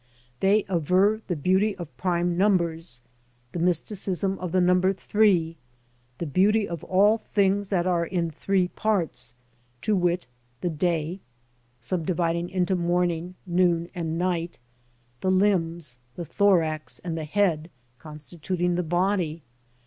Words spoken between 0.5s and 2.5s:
aver the beauty of prime